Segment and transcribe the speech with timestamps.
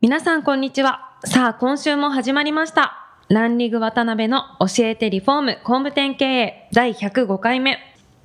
[0.00, 7.78] 皆さんこんにちはさあ今週も始まりましたランリグ渡辺の教えてリフォーム工務店経営第105回目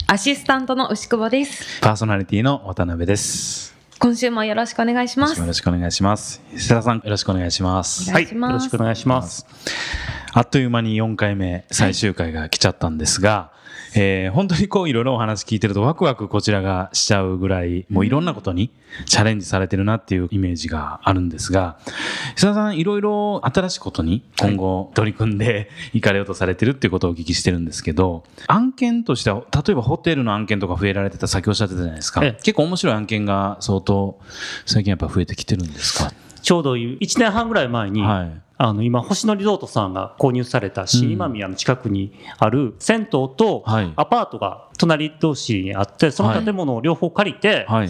[0.06, 3.74] アシスタントの牛久保ですパーソナリティの渡辺です。
[3.98, 6.44] 今週もよろしくお願いしますよろしくお願いします。
[6.54, 8.12] 石田さん、よろしくお願いします。
[8.12, 9.48] お願いよろしくお願いします。
[10.32, 13.52] あっという間に4回目、最終回が来ちゃったんですが、
[13.96, 18.72] えー本当にこういろいろお話聞いてるとワクワクこちらがしちゃうぐらい、もういろんなことに
[19.06, 21.78] チャレンジされてるなっていうイメージがあるんですが、
[22.36, 32.24] 石田さん、いろいろ新しいことに今後取り組んでいかれようとされてるっていうことをお聞きしてるんですけど、案件としては、例えばホテルの案件とか増えられてた、先おっしゃってたじゃないですか。
[32.24, 34.20] ええ結構面白い案件が相当
[34.66, 36.12] 最近やっぱ増えてきてるんですか？
[36.42, 38.43] ちょうど1年半ぐらい前に、はい。
[38.66, 43.94] あの今、星野リゾートさんが購入された新今宮の近くにある銭湯とはい。
[43.98, 47.90] アパートが隣同士にあって、その建物を両方借りて、はい。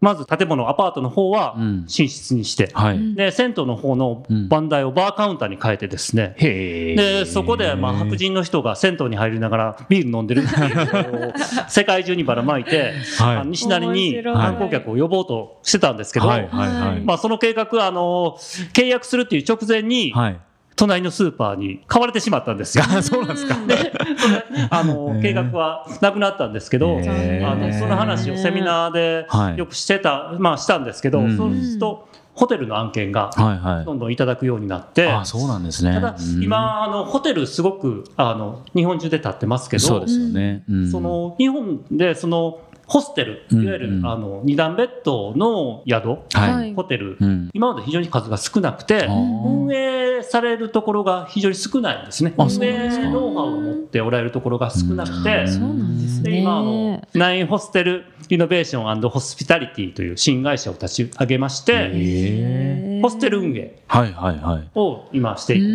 [0.00, 1.80] まず建物、アパートの方はうん。
[1.82, 3.14] 寝室にして、はい。
[3.14, 6.96] で、銭湯の方の番台をバーカウンターに変えてですね、へえ。
[6.96, 10.42] で、そこで、まあ、白人の人が銭湯に入りながらビール飲んでる。
[10.46, 11.32] っていうのを
[11.68, 13.48] 世界中にばらまいて、はい。
[13.48, 16.48] 西成に観光客を呼ぼうとしてたんですけど、はい。
[17.04, 18.36] まあ、その計画、あの、
[18.74, 20.40] 契約するっていう直前に、はい。
[20.76, 22.84] 隣のスーパーに買われてしまったんですよ。
[23.02, 23.54] そうなんですか。
[23.66, 23.92] で、
[24.70, 33.30] あの、計画はなくなったんですけど、あの、その話をセミナーではいよくしてた、まあしたんですけど、うんそうすると、ホテルの案件が
[33.86, 33.94] ど。
[33.94, 35.94] んどんいただくようになって、あ、そうなんですね。
[35.94, 40.62] ただうん、今、あの、ホテルすごく、あの、日本中で建ってますけどそうで、すよね。
[40.68, 46.74] うんそ、の、日本で、その、ホステル、うんいわゆる、うんあの、二段ベッドの宿、はい。
[46.74, 47.50] ホテル、うん。
[47.54, 52.34] 今まで非常に数が少なくて運営されるところが非常に少ないんですね。
[52.36, 55.40] あ運そノウハウを持っておられるところが少なくて。
[55.40, 56.30] うん、そうなんですね。
[56.30, 64.70] で今あの、ナインホステルイノベーションホスピタリティという新会社を立ち上げまして、へホステル運営はいはいはい。
[64.74, 65.74] を今していこうと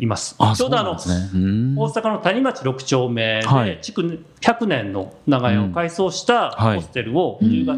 [0.00, 0.34] います。
[0.38, 1.40] あ、ちょうどあの、そうなんですね。
[1.42, 7.76] うん大阪の谷町6丁目はいで、築100年の長屋を改装したはいホステルを10月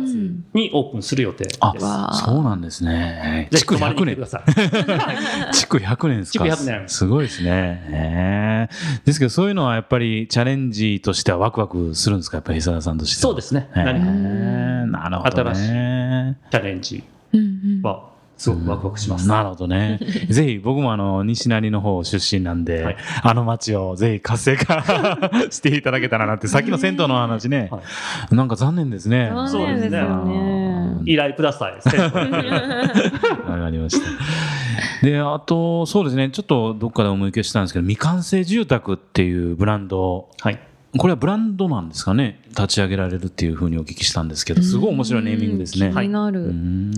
[0.54, 1.58] にオープンする予定です。
[1.60, 3.48] あわあそうなんですね。
[3.50, 4.26] ぜひ築100泊まりに来てく年だ。
[4.26, 5.54] さい。
[5.54, 6.44] 築100年ですか。
[6.44, 8.68] 築100年すごいですね。
[9.04, 12.36] ですけど、そういうのはやっぱりチャレンジとしてはワクワクするんですか？
[12.38, 13.30] やっぱり伊沢さんとしては。
[13.30, 13.68] そうですね。
[13.74, 14.86] なるほどね。
[15.24, 15.60] 新し
[16.50, 19.28] チャレンジうんうんはすごくワクワクします。
[19.28, 20.00] なるほどね。
[20.30, 24.82] ぜひ僕もあの西成の方出身なんで、はいあの街をぜひ活性化
[25.50, 27.80] していただけたらなって、 さっきの銭湯の話ね、は
[28.30, 29.30] なんか残念ですね。
[29.46, 31.74] そうですよね依頼ください。
[31.74, 35.06] わかりました。
[35.06, 40.58] で、あと、そうですね、ちょっとどっかで思い消したんですけど、未完成住宅っていうブランド、はい。
[40.98, 45.92] これはブランドなんですかね、立ち上げられるっていうふうにお聞きしたんですけど、すごい面白いネーミングですね。
[45.94, 46.40] 気になうる。
[46.52, 46.92] ん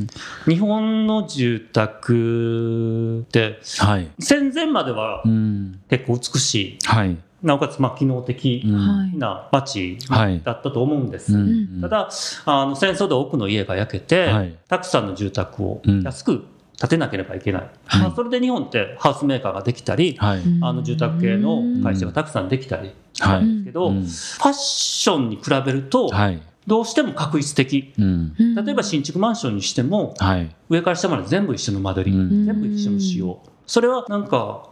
[0.46, 4.08] 日本の住宅ってはい。
[4.18, 5.80] 戦前まではうん。
[5.90, 7.16] 結構美しい、はい。
[7.42, 11.34] なおかつまあ機能的な街はいだったと思うんです。
[11.34, 12.08] うんただ
[12.46, 16.44] あの戦争で多くの家が焼けて、はいたくさんの住宅をうん安く
[16.82, 18.00] 建てなければいけない、はい。
[18.02, 20.40] まあ、それで日本ってハウスメーカーができたり、はい。
[20.62, 24.02] あの住宅系の会社がたくさんできたりしたんですけど、うん。
[24.02, 26.42] ファッションに比べるとはい。
[26.66, 27.94] どうしても確一的。
[27.96, 28.34] うん。
[28.36, 30.52] 例えば新築マンションにしてもはい。
[30.68, 32.46] 上から下まで全部一緒の間取り、うん。
[32.46, 33.40] 全部一緒の仕様。
[33.64, 34.68] それはなんか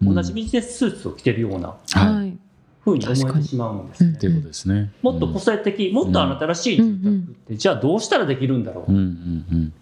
[0.00, 2.14] 同じビジネススーツを着てるようなはい。
[2.14, 2.36] はい。
[2.84, 4.14] 風に思えてしまうんですね。
[4.16, 4.90] っていうことですね。
[5.02, 8.98] もっと個性的、もっとあなたらしい住宅って、じゃあどうしたらできるんだろう、うん。
[8.98, 9.72] うん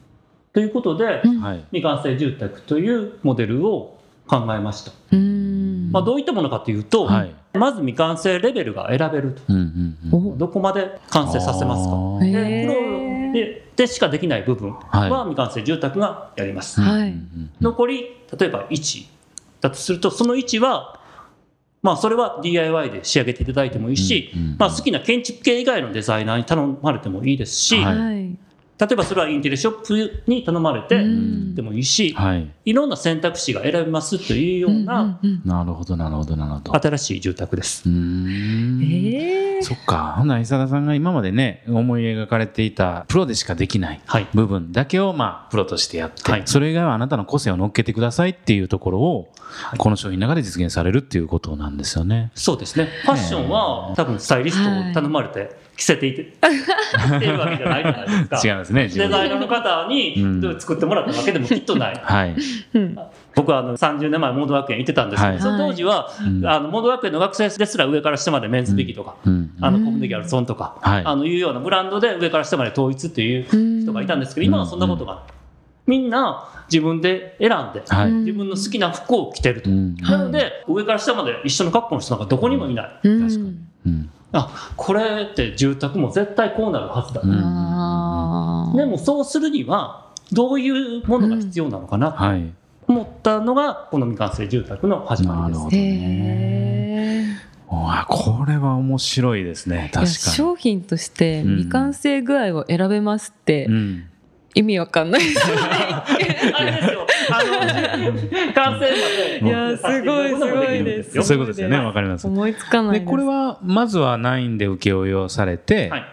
[0.52, 1.40] ということで、うん。
[1.40, 1.64] はい。
[1.70, 4.92] 未完成住宅というモデルを考えました。
[5.12, 7.34] うんまあ、どういったものかというと、はい。
[7.54, 9.42] まず未完成レベルが選べると。
[9.48, 10.32] うんうんうん。
[10.34, 12.24] おどこまで完成させますか。
[12.24, 16.80] でープロででしかできない部分は未完成住宅がやります。
[16.80, 19.06] はいうんうんうん残り、例えば1
[19.60, 21.00] だとすると、その1は、
[21.82, 28.36] まあ、それは DIY で仕上げていただいてもいいし、うんうんまあ、好きな建築系以外のデザイナーに頼まれてもいいですし、はいはい。
[28.80, 32.50] 例えばそれはインテリショップに頼まれてうんでもいいし、はい。
[32.64, 36.74] いろんな選択肢が選べますというようななるほど、なるほど、なるほど。
[36.74, 37.86] 新しい住宅です。
[37.86, 40.14] うーそそっか。
[40.16, 44.00] ほんなら、伊佐田さんが今までね、思い描かれていた、プロでしかできない
[44.32, 49.28] 部分だけを、まあ、プロとしてやって、はいそれ以外はあなたの個性を乗っけてくださいっていうところを、
[49.78, 52.30] この商品の中で実現されるっていうことなんですよね。
[52.34, 52.88] そうですね。
[53.02, 58.40] ファッションは多分スタイリストを頼まれて着せていて、 っていうわけじゃないじゃないですか。
[58.44, 59.08] 違いますね、自デ。
[59.08, 62.00] ザイナーの方にうん作ってもらったわけでもきっとない。
[62.02, 62.34] はい。
[62.74, 62.98] うん
[63.34, 69.50] 僕はあの30年前モード学園行ってたんですけど、はいその当時は、うんあのモード学園の学生ですら上から下までメンズビキとか、うん。
[69.60, 75.22] あのコムデギャルソンとか、はいあのいうようなブランドで上から下まで統一っていう人がいたんですけど、今はそんなことが。
[75.90, 78.12] みんな自分で選んで、はい。
[78.12, 79.70] 自分の好きな服を着てると。
[79.70, 79.96] うん。
[79.96, 83.00] なので、上から下まで一緒の格好の人なんかどこにもいない。
[83.02, 83.56] うん確かに
[83.86, 84.10] うん。
[84.32, 85.02] あ、これ
[85.32, 87.20] って住宅も絶対こうなるはずだ。
[87.24, 92.52] うんでもそうするには、どういうものが必要なのかなとはい。
[92.86, 95.70] 思ったのが、この未完成住宅の始まりですなるほ。
[95.70, 99.90] どへーわあこれは面白いですね。
[99.94, 103.74] 確か商品としてうん未完成具合を選べますってに。
[103.74, 104.04] うん。
[104.54, 105.62] 意味わかんないですよね。
[106.54, 107.06] あれですよ。
[107.30, 109.40] あの、完成まで。
[109.42, 111.78] いやすごいすごいですそういうことですよね。
[111.78, 112.26] わかります。
[112.26, 113.06] 思いつかないで。
[113.06, 116.04] これは、まずは9で請負をされて、はい。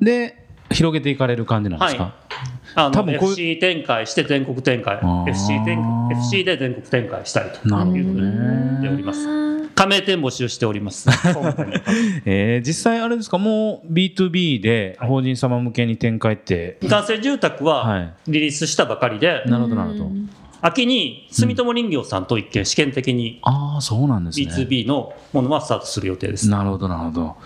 [0.00, 0.36] で、
[0.70, 2.12] 広げていかれる感じなんですか、はい
[2.74, 9.26] あの多分こういう FC 展開して全国展開 FC, 展 FC で全国展開したいとなるほどいうふうに言っております
[9.80, 11.08] 加盟店募集しております。
[12.26, 15.08] えー実際あれですか、もう B2B ではい。
[15.08, 18.12] 法人様向けに展開って、未完成住宅ははい。
[18.28, 20.04] リリースしたばかりで、なるほどなるほど。
[20.04, 20.28] うん。
[20.60, 24.46] 秋に住友林業さんと一見試験的にああ、そうなんですね。
[24.46, 26.50] B2B のものはスタートする予定です。
[26.50, 27.36] なるほど、なるほど。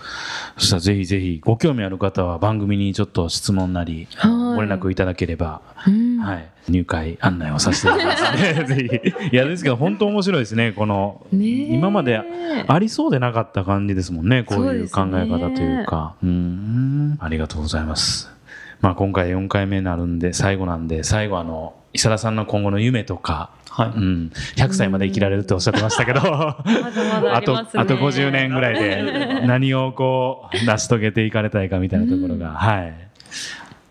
[0.59, 8.65] そしたらぜひぜひ、ご興味ある方は番組にちょっと質問なり、はいご連絡いただければ、うんはい、入会案内をさせていただきますね。
[8.67, 9.29] ぜひ。
[9.33, 10.73] いや、ですけど、本当面白いですね。
[10.73, 12.21] この、今まで
[12.67, 14.43] ありそうでなかった感じですもんね。
[14.45, 16.15] こういう考え方というか。
[16.23, 17.19] うーん。
[17.21, 18.33] ありがとうございます。
[18.81, 23.89] まあ、今回4回目になるんで、最後なんで、最後あの、伊佐田さんの今後の夢とか、はい。
[23.89, 26.33] うん、100歳まで生きられるっておっしゃってましたけど、まだ
[26.65, 27.57] まだああと。
[27.57, 32.95] あと50年ぐらいで何をこう、成し遂げていかれたいかみたいなところが、はい。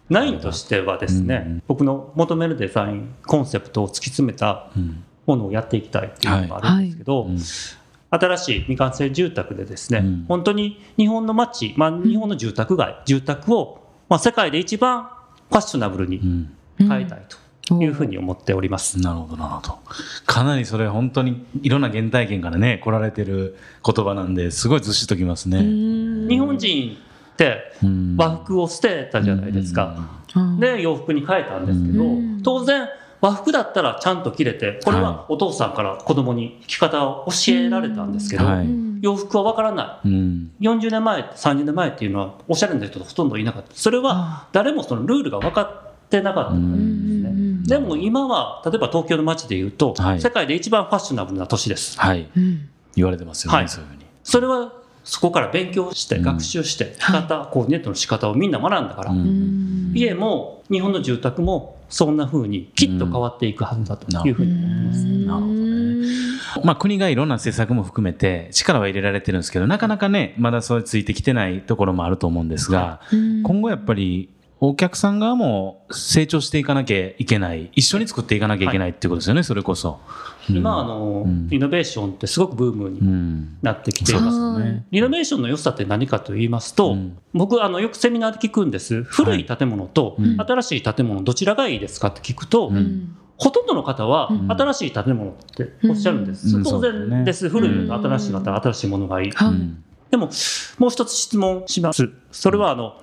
[0.10, 5.04] ナインとしてはですね、うん僕の求めるデザイン、コンセプトを突き詰めたうん。
[5.26, 7.40] ものをやっていきたいっていうのがあるんですけど、うん。
[8.10, 10.26] 新しい未完成住宅でですね、うん。
[10.28, 15.10] 本当に日本の街、まあ、日本の住宅街、住宅を、まあ、世界で一番
[15.50, 16.56] ファッショナブルにうん。
[16.78, 17.26] 変えたい
[17.68, 19.00] というふうに思っております。
[19.00, 19.80] なるほど、なるほど。
[20.26, 25.60] かなりそれ本当にいろんな原体験からね、来られてる言葉なんで、すごいずっしときますね。
[26.28, 26.98] 日本人
[27.34, 29.96] ってうん和服を捨てたじゃないですか。
[29.98, 32.90] うんで、洋服に変えたんですけどうん、当然、
[33.22, 38.44] 和服だったらちゃんと着れて、これははお父さんから子供に着方を教えられたんですけど、
[39.02, 40.08] 洋服はわからない。
[40.08, 40.52] うん。
[40.60, 43.70] 40年前、30年前っていうのは、おしゃれな人がほとんどいなかった。
[43.76, 47.30] それは誰もそのルールが分かってなかったからなんですね。
[47.30, 51.98] うんでも今は、例えば東京の街で言うと、はい世界で一番ファッショナブルな都市です。
[52.00, 52.30] はい。
[52.36, 54.06] うん言われてますよね、はいそういうふうに。
[54.24, 56.24] それはそこから勉強して、うん。
[56.24, 59.14] 学習して、着方、コーディネートの仕方をみんな学んだから、
[59.94, 65.04] 家も日本の住宅もそんな風にきっと変わっていくはずだというふうに思ってます。
[65.06, 65.84] なるほどね
[66.64, 73.44] まあ、国がいろんな政策も含めて力は入れられてるんですけどなかなかねまだそれついてきてないところもあると思うんですが、うん。
[73.44, 74.30] 今後やっぱり
[74.66, 77.70] お客さん側も成長していかなきゃいけない。
[77.76, 80.00] 一緒に作っていかなきゃいけないっていうことですよね、それこそ。
[80.50, 80.56] うん。
[80.56, 81.50] 今あの、うん。
[81.50, 84.14] リノベーションってすごくブームうにんなってきて。
[84.14, 84.26] います。
[84.28, 84.86] ですよね。
[84.90, 87.18] リノベーションの良さって何かと言いますと、うん。
[87.34, 89.04] 僕あのよくセミナーで聞くんです。
[89.04, 90.40] 古い建物とうん。
[90.40, 92.78] 新しい建物どちらがいいですかって聞くと、うん。
[92.78, 94.50] うんほとんどの方はうん。
[94.50, 96.64] 新しい建物っておっしゃるんです、うん。
[96.64, 97.50] 当然です、ね。
[97.50, 99.48] 古いのと新しいのと新しいものがいい、はい。
[99.50, 100.30] うんでも
[100.78, 102.08] もう一つ質問します。
[102.32, 103.02] それはあの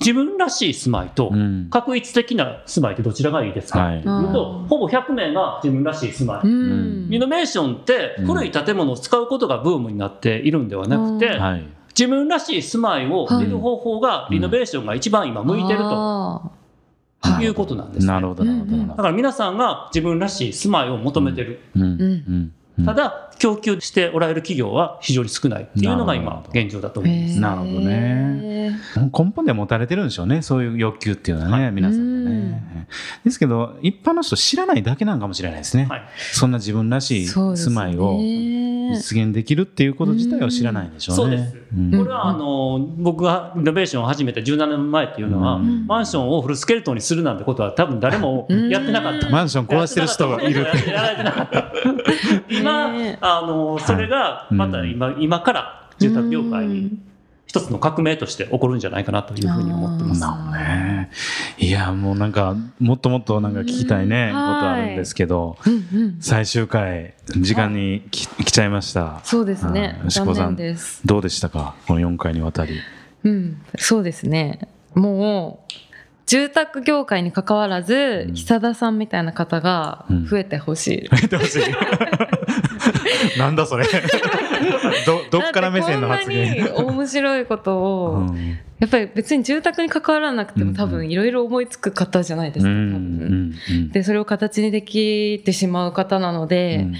[0.00, 1.68] 自分らしい住まいとうん。
[1.70, 4.02] 確一的な住まいってどちらがいいですか、はい。
[4.02, 7.10] というとほぼ100名が自分らしい住まい、うん。
[7.10, 11.40] リノベーションって古い建物を使うことがブームになっているんではなくて、うん。
[11.40, 11.64] はい。
[11.88, 16.52] 自分らしい住まいをはい見る方法がリノベーションが一番今向いてるとあ
[17.42, 18.12] いうことなんです、ね。
[18.12, 18.96] なるほどなるほどなるほど。
[18.96, 21.60] だから皆さんが自分らしい住まいを求めてる。
[21.76, 21.82] うん。
[21.82, 22.00] うん。
[22.00, 22.52] うん
[22.84, 27.38] ただ、供給しておられる企業は非常に少ないっていうのが今現状だと思います。
[27.38, 27.40] ー。
[27.40, 28.78] なるほどね。
[28.96, 32.86] 根本で持たれてるんでしょうねそういう欲求っていうのはね、皆さんがね。
[33.24, 36.02] ですけど一般の人知らないだけなんかもしれないですね、はい。
[36.32, 37.74] そんな自分らしいそうですね。
[37.74, 38.18] 住まいを
[38.94, 41.36] 実現できるっていうこと自体を知らないんでしょうね。
[41.36, 49.28] そうですんこれはあの僕がリノベーションを始めて17年前っていうのは、うんマンションをフルスケルトンにするなんてことは多分誰もやってなかった。
[49.28, 50.90] マンション壊してる人がいるって。
[50.90, 51.72] やられてなかった。
[52.50, 56.98] 今、あの、それがまた今、今から住宅業界に
[57.50, 60.24] 一つの革命として起こるんじゃないかなというふうに思ってます。
[60.56, 61.10] ね。
[61.58, 66.16] いや、もうなんか、もっともっとなんか聞きたいね、うんことあるんですけど、うんうん。
[66.20, 69.20] 最終回、時間にき来ちゃいました。
[69.24, 70.06] そうですねうん。
[70.06, 70.56] 牛残子さん。
[71.04, 71.74] どうでしたか？
[71.88, 72.78] この4回にわたり。
[73.24, 73.60] うん。
[73.76, 74.68] そうですね。
[74.94, 75.72] もう、
[76.30, 81.22] 住宅業界に関わらず、うん久田さんみたいな方が増えてほしい。
[81.22, 81.62] 見てほしい。
[83.36, 83.84] なんだそれ。
[85.06, 86.54] ど、どっから目線の発言？
[86.54, 92.98] こんなに面白いことを、うんやっぱり別に住宅に関わらなくても多うんう分いろいろ思いつく方じゃないですか、多うんう分。
[93.00, 96.94] んうんで、それを形にできてしまう方なので、うん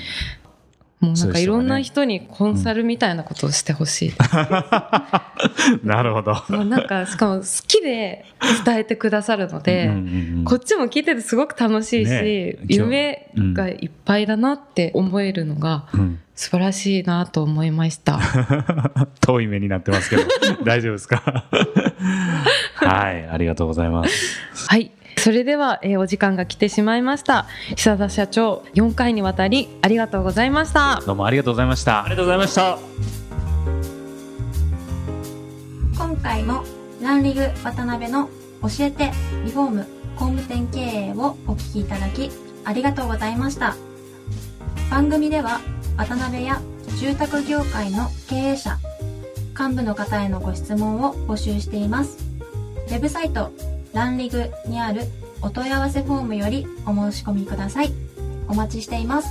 [1.00, 4.12] もうなんかいろんな人にコンサルみたいなことをしてほしい。
[5.82, 6.34] なるほど。
[6.50, 8.26] もうなんか、しかも好きで
[8.64, 9.98] 伝えてくださるので、うんうん
[10.38, 18.18] うんこっちも聞いててすごく楽しいし、ね夢がいっぱいだなって思えるのがうん素晴らしいなと思いました。
[19.20, 20.22] 遠い目になってますけど、
[20.64, 21.44] 大丈夫ですか？
[22.76, 24.40] はい、ありがとうございます。
[24.68, 24.90] はい。
[25.20, 27.46] それでは、えーお時間が来てしまいました。
[27.76, 31.02] 久田社長、4回にわたりありがとうございました。
[31.04, 32.10] どうもありがとうございましたあり。
[32.10, 32.78] がとうございました。
[35.94, 36.64] 今回も
[37.02, 38.28] ランリグ渡辺の
[38.62, 39.10] 教えて
[39.44, 39.86] リフォーム
[40.16, 42.30] 工務店経営をお聞きいただき
[42.64, 43.76] ありがとうございました
[44.90, 45.60] 番組では
[45.96, 46.60] 渡辺や
[46.98, 48.78] 住宅業界の経営者
[49.58, 52.18] 幹部の方へのご質問を募集しています
[52.88, 53.50] ウェブサイト
[53.92, 55.02] ランリグにある
[55.42, 57.92] お問い合わせフォームよりお申し込みください。
[58.48, 59.28] お待ちしています。